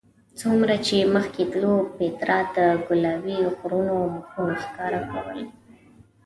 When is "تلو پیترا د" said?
1.51-2.57